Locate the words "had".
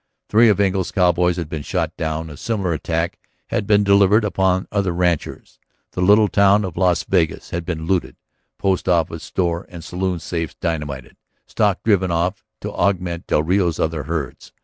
1.37-1.47, 3.49-3.67, 7.51-7.65